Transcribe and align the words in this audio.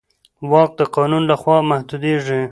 واک 0.51 0.71
د 0.79 0.81
قانون 0.95 1.23
له 1.31 1.35
خوا 1.41 1.57
محدودېږي. 1.71 2.39